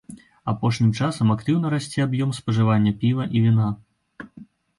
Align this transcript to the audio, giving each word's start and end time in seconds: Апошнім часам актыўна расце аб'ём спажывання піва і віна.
Апошнім 0.51 0.87
часам 0.99 1.33
актыўна 1.35 1.67
расце 1.75 1.99
аб'ём 2.07 2.33
спажывання 2.39 2.95
піва 3.05 3.29
і 3.35 3.45
віна. 3.45 3.69